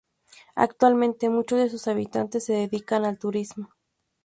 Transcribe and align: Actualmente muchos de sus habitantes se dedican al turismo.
Actualmente 0.55 1.29
muchos 1.29 1.59
de 1.59 1.69
sus 1.69 1.87
habitantes 1.87 2.45
se 2.45 2.53
dedican 2.53 3.05
al 3.05 3.19
turismo. 3.19 3.69